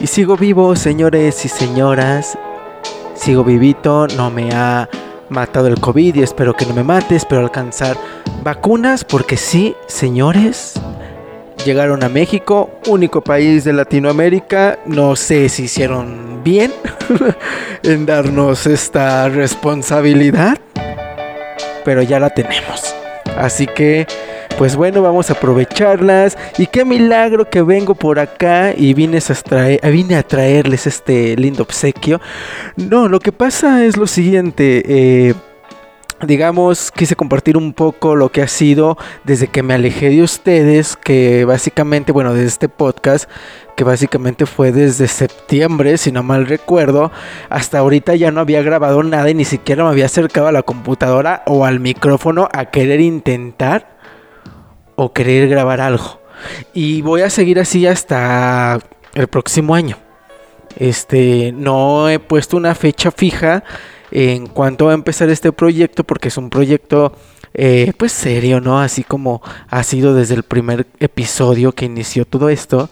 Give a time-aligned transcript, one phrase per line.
[0.00, 2.38] Y sigo vivo, señores y señoras.
[3.14, 4.88] Sigo vivito, no me ha
[5.28, 7.16] matado el COVID y espero que no me mate.
[7.16, 7.96] Espero alcanzar
[8.44, 10.74] vacunas porque sí, señores.
[11.64, 14.78] Llegaron a México, único país de Latinoamérica.
[14.86, 16.72] No sé si hicieron bien
[17.82, 20.58] en darnos esta responsabilidad.
[21.84, 22.94] Pero ya la tenemos.
[23.36, 24.06] Así que
[24.58, 26.36] pues bueno, vamos a aprovecharlas.
[26.58, 29.18] Y qué milagro que vengo por acá y vine
[30.16, 32.20] a, traerles este lindo obsequio.
[32.76, 34.82] No, lo que pasa es lo siguiente.
[34.84, 35.34] eh,
[36.26, 40.96] digamos, quise compartir un poco lo que ha sido desde que me alejé de ustedes,
[40.96, 43.30] que básicamente, bueno, de este podcast,
[43.76, 47.12] que básicamente fue desde septiembre, si no mal recuerdo,
[47.48, 50.64] hasta ahorita ya no había grabado nada y ni siquiera me había acercado a la
[50.64, 53.97] computadora o al micrófono a querer intentar
[55.00, 56.20] o querer grabar algo.
[56.74, 58.80] Y voy a seguir así hasta
[59.14, 59.96] el próximo año.
[60.76, 63.62] Este, no he puesto una fecha fija
[64.10, 67.12] en cuanto va a empezar este proyecto porque es un proyecto
[67.54, 68.80] eh, pues serio, ¿no?
[68.80, 72.90] Así como ha sido desde el primer episodio que inició todo esto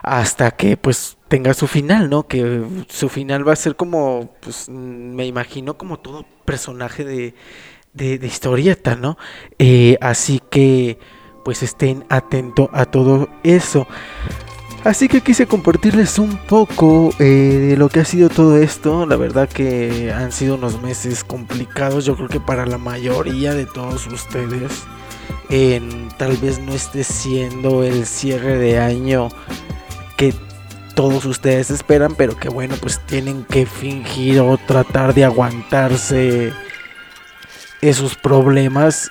[0.00, 2.28] hasta que pues tenga su final, ¿no?
[2.28, 7.34] Que su final va a ser como, pues me imagino como todo personaje de,
[7.94, 9.18] de, historieta, ¿no?
[9.58, 10.98] Eh, así que
[11.44, 13.86] pues estén atentos a todo eso.
[14.84, 19.06] Así que quise compartirles un poco eh, de lo que ha sido todo esto.
[19.06, 23.66] La verdad que han sido unos meses complicados, yo creo que para la mayoría de
[23.66, 24.82] todos ustedes.
[26.16, 29.28] Tal vez no esté siendo el cierre de año
[30.16, 30.34] que
[30.94, 36.52] todos ustedes esperan, pero que bueno, pues tienen que fingir o tratar de aguantarse
[37.82, 39.10] esos problemas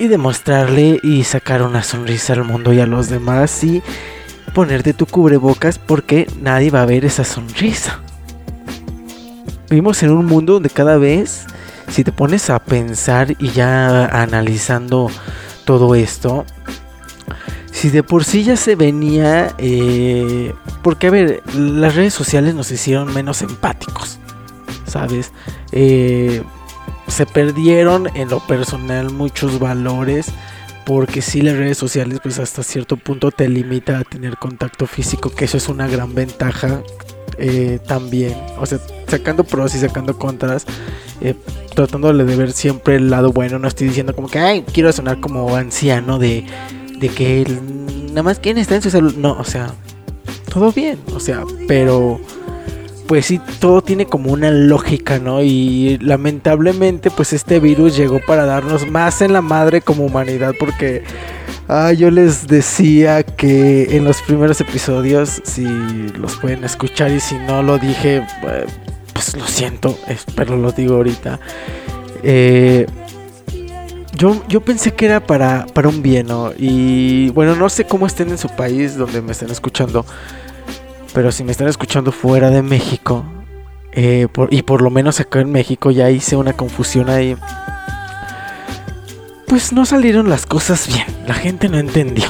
[0.00, 3.82] y demostrarle y sacar una sonrisa al mundo y a los demás y
[4.54, 8.00] ponerte tu cubrebocas porque nadie va a ver esa sonrisa.
[9.68, 11.44] Vivimos en un mundo donde cada vez,
[11.88, 15.10] si te pones a pensar y ya analizando
[15.66, 16.46] todo esto,
[17.70, 22.70] si de por sí ya se venía, eh, porque a ver, las redes sociales nos
[22.70, 24.18] hicieron menos empáticos,
[24.86, 25.30] ¿sabes?
[25.72, 26.42] Eh,
[27.10, 30.28] se perdieron en lo personal muchos valores
[30.84, 35.30] porque si las redes sociales pues hasta cierto punto te limita a tener contacto físico
[35.30, 36.82] que eso es una gran ventaja
[37.38, 38.34] eh, también.
[38.58, 38.78] O sea
[39.08, 40.66] sacando pros y sacando contras
[41.20, 41.34] eh,
[41.74, 45.20] tratándole de ver siempre el lado bueno no estoy diciendo como que ay quiero sonar
[45.20, 46.44] como anciano de,
[46.98, 47.44] de que
[48.08, 49.74] nada más quien está en su salud no o sea
[50.52, 52.20] todo bien o sea pero
[53.10, 55.42] pues sí, todo tiene como una lógica, ¿no?
[55.42, 61.02] Y lamentablemente, pues este virus llegó para darnos más en la madre como humanidad, porque
[61.66, 67.34] ah, yo les decía que en los primeros episodios, si los pueden escuchar y si
[67.34, 68.66] no lo dije, eh,
[69.12, 69.98] pues lo siento,
[70.36, 71.40] pero lo digo ahorita.
[72.22, 72.86] Eh,
[74.12, 76.52] yo, yo pensé que era para, para un bien, ¿no?
[76.56, 80.06] Y bueno, no sé cómo estén en su país donde me estén escuchando.
[81.12, 83.24] Pero si me están escuchando fuera de México,
[83.92, 87.36] eh, y por lo menos acá en México ya hice una confusión ahí,
[89.46, 91.06] pues no salieron las cosas bien.
[91.26, 92.26] La gente no entendió.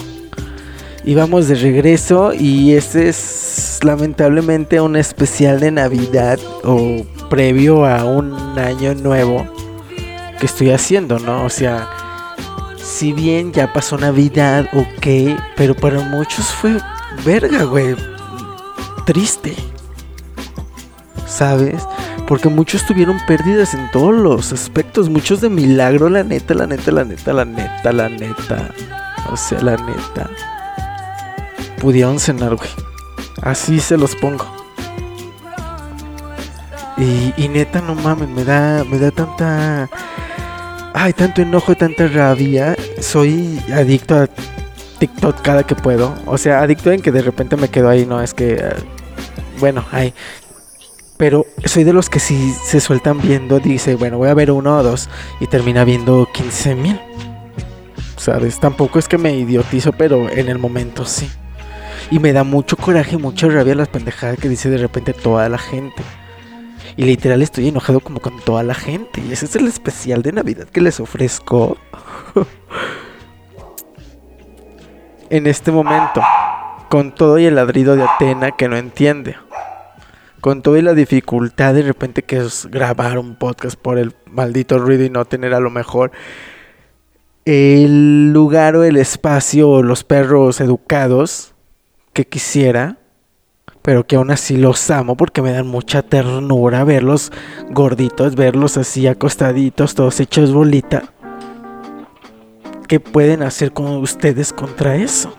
[1.04, 8.04] Y vamos de regreso y este es lamentablemente un especial de Navidad o previo a
[8.04, 9.46] un año nuevo
[10.38, 11.44] que estoy haciendo, ¿no?
[11.44, 11.88] O sea,
[12.82, 16.76] si bien ya pasó Navidad, ok, pero para muchos fue
[17.24, 18.09] verga, güey
[19.04, 19.54] triste.
[21.26, 21.82] ¿Sabes?
[22.26, 25.08] Porque muchos tuvieron pérdidas en todos los aspectos.
[25.08, 28.70] Muchos de milagro, la neta, la neta, la neta, la neta, la neta.
[29.30, 30.30] O sea, la neta.
[31.80, 32.68] Pudieron cenar, güey.
[33.42, 34.44] Así se los pongo.
[36.98, 39.88] Y, y neta, no mames, me da, me da tanta.
[40.92, 42.76] Ay, tanto enojo, tanta rabia.
[43.00, 44.28] Soy adicto a
[45.00, 46.14] TikTok cada que puedo.
[46.26, 48.52] O sea, adicto en que de repente me quedo ahí, no es que.
[48.52, 48.74] eh,
[49.58, 50.14] bueno, ay.
[51.16, 54.78] Pero soy de los que si se sueltan viendo, dice, bueno, voy a ver uno
[54.78, 55.08] o dos.
[55.40, 57.00] Y termina viendo 15 mil.
[58.16, 58.60] ¿Sabes?
[58.60, 61.28] Tampoco es que me idiotizo, pero en el momento sí.
[62.10, 65.58] Y me da mucho coraje mucha rabia las pendejadas que dice de repente toda la
[65.58, 66.02] gente.
[66.96, 69.22] Y literal estoy enojado como con toda la gente.
[69.26, 71.78] Y ese es el especial de Navidad que les ofrezco.
[75.30, 76.20] en este momento.
[76.88, 79.36] Con todo y el ladrido de Atena que no entiende.
[80.40, 84.78] Con todo y la dificultad de repente que es grabar un podcast por el maldito
[84.78, 86.12] ruido y no tener a lo mejor
[87.44, 91.54] el lugar o el espacio o los perros educados
[92.12, 92.98] que quisiera,
[93.82, 97.32] pero que aún así los amo porque me dan mucha ternura verlos
[97.70, 101.12] gorditos, verlos así acostaditos, todos hechos bolita.
[102.90, 105.32] ¿Qué pueden hacer con ustedes contra eso?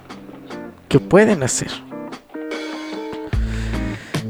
[0.88, 1.68] ¿Qué pueden hacer?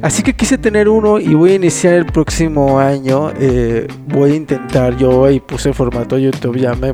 [0.01, 3.31] Así que quise tener uno y voy a iniciar el próximo año.
[3.39, 6.93] eh, voy a intentar, yo y puse formato YouTube, ya me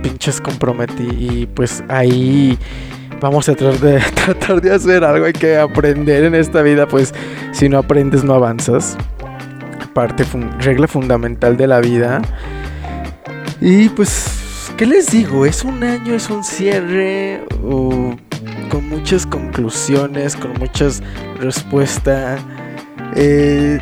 [0.00, 2.56] pinches comprometí y pues ahí
[3.20, 5.26] vamos a tratar de, tratar de hacer algo.
[5.26, 7.12] Hay que aprender en esta vida, pues
[7.50, 8.96] si no aprendes no avanzas.
[9.92, 10.24] Parte,
[10.60, 12.22] regla fundamental de la vida.
[13.60, 14.43] Y pues,
[14.76, 15.46] ¿qué les digo?
[15.46, 17.44] ¿Es un año, es un cierre?
[17.62, 18.16] ¿O
[18.70, 21.02] con muchas conclusiones, con muchas
[21.38, 22.40] respuestas?
[23.16, 23.78] Eh,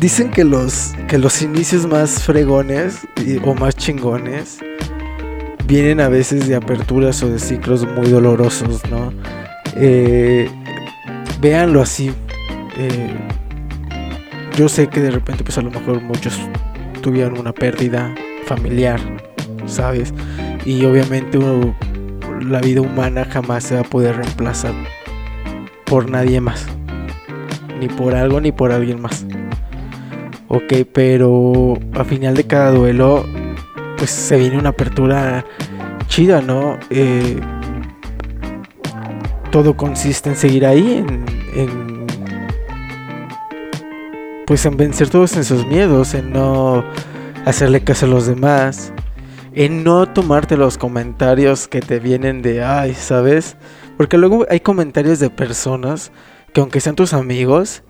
[0.00, 3.06] dicen que los, que los inicios más fregones
[3.44, 4.58] o más chingones
[5.66, 9.12] vienen a veces de aperturas o de ciclos muy dolorosos, ¿no?
[9.76, 10.48] Eh,
[11.40, 12.12] véanlo así.
[12.78, 13.14] eh,
[14.56, 16.40] yo sé que de repente, pues a lo mejor muchos
[17.02, 18.14] tuvieron una pérdida
[18.46, 18.98] familiar,
[19.66, 20.12] ¿sabes?
[20.64, 21.38] Y obviamente
[22.40, 24.72] la vida humana jamás se va a poder reemplazar
[25.84, 26.66] por nadie más.
[27.80, 29.26] Ni por algo ni por alguien más.
[30.48, 33.24] Ok, pero a final de cada duelo,
[33.98, 35.44] pues se viene una apertura
[36.08, 36.78] chida, ¿no?
[36.90, 37.40] Eh,
[39.50, 41.24] todo consiste en seguir ahí, en,
[41.54, 42.06] en-
[44.46, 46.84] pues en vencer todos esos miedos, en no
[47.44, 48.92] hacerle caso a los demás,
[49.56, 53.56] en no tomarte los comentarios que te vienen de, ay, ¿sabes?
[53.96, 56.12] Porque luego hay comentarios de personas
[56.52, 57.82] que aunque sean tus amigos,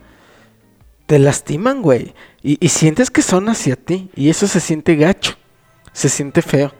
[1.06, 2.14] te lastiman, güey.
[2.42, 4.10] Y, y sientes que son hacia ti.
[4.14, 5.34] Y eso se siente gacho.
[5.92, 6.72] Se siente feo.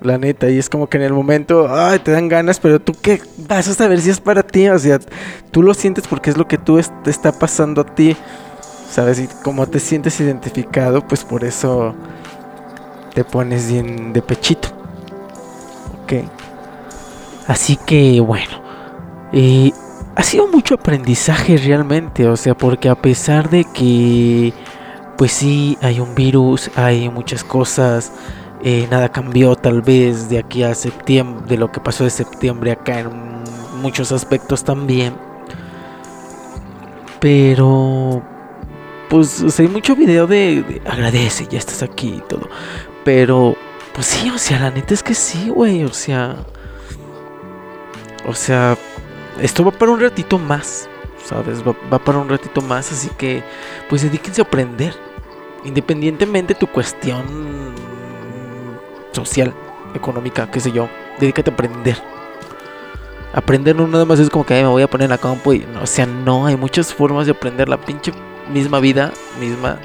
[0.00, 0.50] La neta.
[0.50, 3.68] Y es como que en el momento, ay, te dan ganas, pero tú qué vas
[3.68, 4.68] a saber si es para ti.
[4.68, 4.98] O sea,
[5.52, 8.16] tú lo sientes porque es lo que tú es- te está pasando a ti.
[8.90, 9.20] ¿Sabes?
[9.20, 11.94] Y como te sientes identificado, pues por eso
[13.16, 14.68] te pones bien de pechito.
[16.04, 16.12] Ok.
[17.46, 18.60] Así que bueno.
[19.32, 19.72] eh,
[20.14, 22.28] ha sido mucho aprendizaje realmente.
[22.28, 24.52] O sea, porque a pesar de que,
[25.16, 28.12] pues sí, hay un virus, hay muchas cosas.
[28.62, 32.72] eh, nada cambió tal vez de aquí a septiembre, de lo que pasó de septiembre
[32.72, 33.10] acá en
[33.82, 35.14] muchos aspectos también.
[37.20, 38.22] Pero,
[39.08, 42.48] pues, hay mucho video de, de agradece, ya estás aquí y todo.
[43.06, 43.56] Pero,
[43.94, 46.38] pues sí, o sea, la neta es que sí, güey, o sea...
[48.26, 48.76] O sea,
[49.40, 50.88] esto va para un ratito más,
[51.24, 51.62] ¿sabes?
[51.62, 53.44] Va, para un ratito más, así que,
[53.88, 54.92] pues dedíquense a aprender.
[55.64, 57.72] Independientemente de tu cuestión
[59.12, 59.54] social,
[59.94, 60.88] económica, qué sé yo,
[61.20, 62.02] dedícate a aprender.
[63.34, 65.52] Aprender no nada más es como que "Ay, me voy a poner en la compu
[65.52, 68.12] y o sea, no, hay muchas formas de aprender la pinche
[68.52, 69.78] misma vida, misma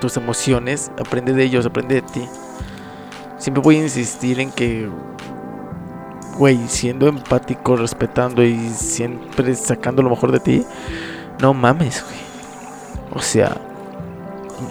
[0.00, 2.28] tus emociones, aprende de ellos, aprende de ti.
[3.38, 4.88] Siempre voy a insistir en que
[6.36, 10.66] güey, siendo empático, respetando y siempre sacando lo mejor de ti,
[11.40, 12.18] no mames, güey.
[13.14, 13.56] O sea,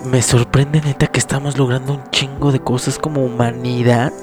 [0.05, 4.13] me sorprende neta que estamos logrando un chingo de cosas como humanidad.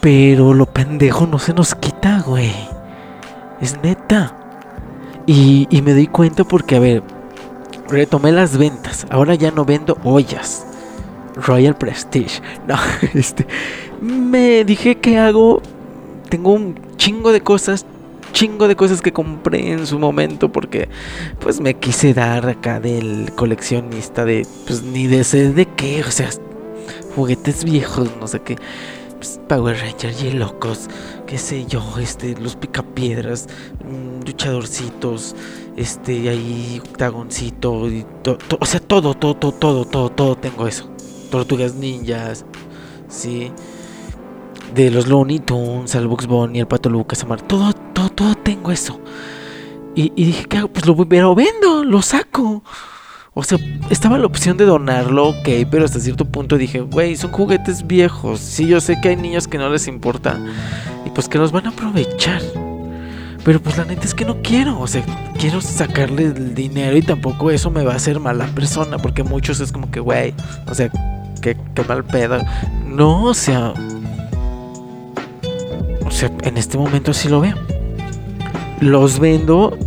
[0.00, 2.52] Pero lo pendejo no se nos quita, güey.
[3.60, 4.34] Es neta.
[5.26, 7.02] Y, y me doy cuenta porque, a ver,
[7.88, 9.06] retomé las ventas.
[9.10, 10.66] Ahora ya no vendo ollas.
[11.34, 12.40] Royal Prestige.
[12.66, 12.76] No,
[13.14, 13.46] este.
[14.00, 15.62] Me dije que hago.
[16.28, 17.86] Tengo un chingo de cosas.
[18.32, 20.50] Chingo de cosas que compré en su momento.
[20.50, 20.88] Porque
[21.38, 24.46] pues me quise dar acá del coleccionista de.
[24.66, 26.02] Pues ni de sé de qué.
[26.06, 26.28] O sea,
[27.14, 28.56] juguetes viejos, no sé qué.
[29.18, 30.88] Pues, Power Rangers y locos.
[31.26, 33.48] qué sé yo, este, los picapiedras,
[33.84, 35.34] mm, luchadorcitos,
[35.76, 40.88] este, ahí octagoncito, y to- o sea, todo, todo, todo, todo, todo, todo tengo eso.
[41.30, 42.46] Tortugas ninjas,
[43.08, 43.52] sí.
[44.74, 48.70] De los Looney Tunes, al Bugs Bunny, el Pato Lucas, Amar, todo, todo, todo tengo
[48.70, 49.00] eso.
[49.94, 50.68] Y, dije, ¿qué hago?
[50.68, 50.94] Pues lo
[51.34, 52.62] vendo, lo saco.
[53.38, 53.56] O sea,
[53.88, 58.40] estaba la opción de donarlo, ok, pero hasta cierto punto dije, güey, son juguetes viejos.
[58.40, 60.40] Sí, yo sé que hay niños que no les importa
[61.06, 62.42] y pues que los van a aprovechar.
[63.44, 65.04] Pero pues la neta es que no quiero, o sea,
[65.38, 69.60] quiero sacarle el dinero y tampoco eso me va a hacer mala persona, porque muchos
[69.60, 70.34] es como que, güey,
[70.68, 70.90] o sea,
[71.40, 72.40] qué mal pedo.
[72.84, 73.72] No, o sea,
[76.04, 77.54] o sea, en este momento sí lo veo.
[78.80, 79.78] Los vendo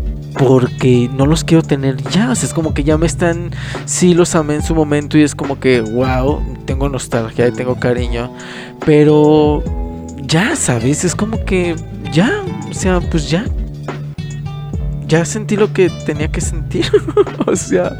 [0.41, 2.31] porque no los quiero tener ya.
[2.31, 3.51] O sea, es como que ya me están.
[3.85, 7.75] Sí, los amé en su momento y es como que, wow, tengo nostalgia y tengo
[7.79, 8.33] cariño.
[8.83, 9.63] Pero
[10.23, 11.03] ya, ¿sabes?
[11.03, 11.75] Es como que
[12.11, 13.45] ya, o sea, pues ya.
[15.07, 16.87] Ya sentí lo que tenía que sentir.
[17.45, 17.95] o sea.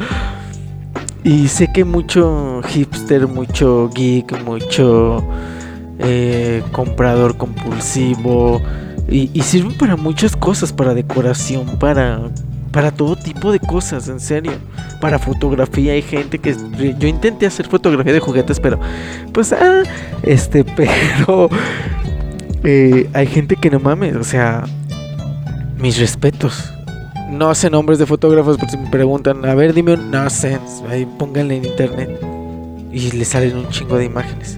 [1.24, 5.24] Y sé que mucho hipster, mucho geek, mucho
[6.00, 8.60] eh, comprador compulsivo.
[9.12, 12.22] Y, sirven para muchas cosas, para decoración, para,
[12.72, 14.54] para todo tipo de cosas, en serio.
[15.02, 16.56] Para fotografía hay gente que...
[16.98, 18.80] Yo intenté hacer fotografía de juguetes, pero...
[19.34, 19.84] Pues, ah,
[20.24, 21.50] este, pero...
[22.64, 24.64] eh, hay gente que no mames, o sea...
[25.78, 26.74] Mis respetos.
[27.30, 30.10] No sé nombres de fotógrafos, pero si me preguntan, a ver, dime un...
[30.10, 30.58] No sé,
[30.90, 32.10] ahí pónganle en internet.
[32.94, 34.58] Y le salen un chingo de imágenes.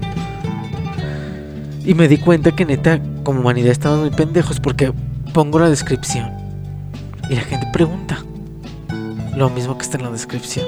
[1.84, 4.94] Y me di cuenta que neta, como humanidad estamos muy pendejos porque
[5.34, 6.32] pongo la descripción
[7.30, 8.24] y la gente pregunta
[9.36, 10.66] lo mismo que está en la descripción.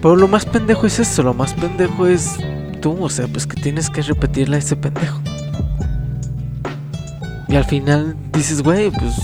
[0.00, 2.36] Pero lo más pendejo es eso, lo más pendejo es
[2.80, 5.20] tú, o sea, pues que tienes que repetirle a ese pendejo.
[7.48, 9.14] Y al final dices, güey, pues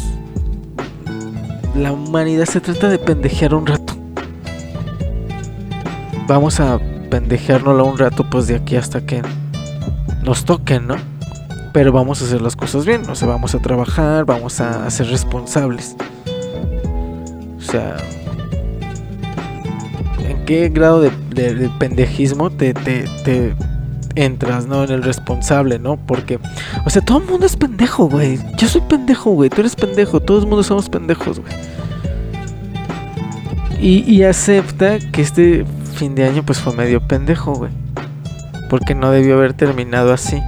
[1.74, 3.94] la humanidad se trata de pendejear un rato.
[6.28, 6.78] Vamos a
[7.10, 9.22] pendejeárnosla un rato pues de aquí hasta que
[10.22, 11.17] nos toquen, ¿no?
[11.72, 15.08] Pero vamos a hacer las cosas bien, o sea, vamos a trabajar, vamos a, ser
[15.08, 15.96] responsables.
[17.58, 17.96] O sea,
[20.26, 23.54] ¿en qué grado de, de- de pendejismo te, te, te
[24.14, 24.82] entras, ¿no?
[24.84, 25.96] En el responsable, ¿no?
[25.96, 26.38] Porque,
[26.84, 28.38] o sea, todo el mundo es pendejo, güey.
[28.56, 29.50] Yo soy pendejo, güey.
[29.50, 30.20] Tú eres pendejo.
[30.20, 31.52] Todo el mundo somos pendejos, güey.
[33.80, 37.70] Y, y acepta que este fin de año, pues fue medio pendejo, güey.
[38.70, 40.40] Porque no debió haber terminado así.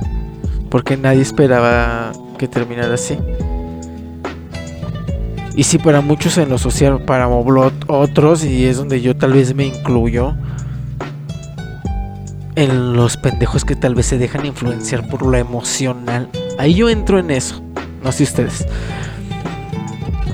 [0.71, 3.19] Porque nadie esperaba que terminara así.
[5.57, 9.55] Y sí, para muchos en lo social, para otros, y es donde yo tal vez
[9.55, 10.35] me incluyo,
[12.55, 16.29] en los pendejos que tal vez se dejan influenciar por lo emocional.
[16.59, 17.63] Ahí yo entro en eso,
[18.03, 18.67] no sé ustedes.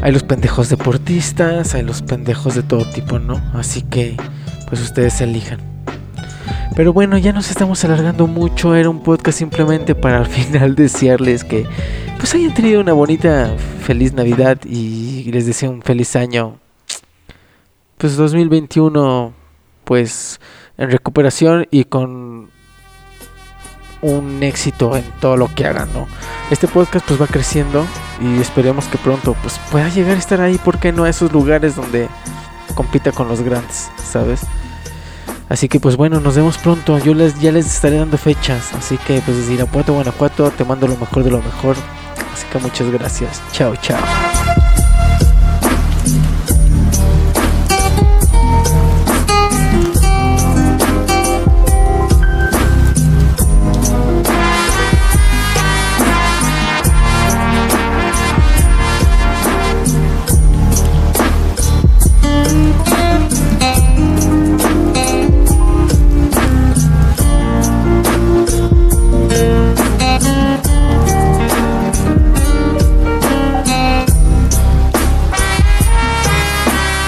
[0.02, 3.40] Hay los pendejos deportistas, hay los pendejos de todo tipo, ¿no?
[3.54, 4.16] Así que,
[4.68, 5.75] pues ustedes elijan.
[6.74, 8.74] Pero bueno, ya nos estamos alargando mucho.
[8.74, 11.66] Era un podcast simplemente para al final desearles que
[12.18, 16.58] pues hayan tenido una bonita, feliz Navidad y les deseo un feliz año.
[17.98, 19.32] Pues 2021,
[19.84, 20.40] pues
[20.76, 22.50] en recuperación y con
[24.02, 26.06] un éxito en todo lo que hagan, ¿no?
[26.50, 27.86] Este podcast pues va creciendo
[28.20, 31.04] y esperemos que pronto pues pueda llegar a estar ahí, ¿por qué no?
[31.04, 32.08] A esos lugares donde
[32.74, 34.42] compita con los grandes, ¿sabes?
[35.48, 36.98] Así que pues bueno, nos vemos pronto.
[36.98, 38.74] Yo les ya les estaré dando fechas.
[38.74, 41.76] Así que pues desde Irapuato, Guanajuato, te mando lo mejor de lo mejor.
[42.32, 43.42] Así que muchas gracias.
[43.52, 44.25] Chao, chao.